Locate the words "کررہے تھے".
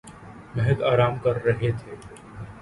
1.23-1.95